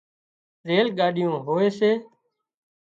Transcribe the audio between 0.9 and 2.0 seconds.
ڳاڏيون هوئي سي